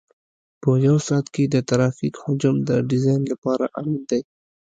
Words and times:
په 0.61 0.69
یو 0.87 0.97
ساعت 1.07 1.27
کې 1.35 1.43
د 1.53 1.55
ترافیک 1.69 2.13
حجم 2.23 2.55
د 2.69 2.71
ډیزاین 2.89 3.21
لپاره 3.31 3.65
اړین 3.77 4.01
دی 4.09 4.21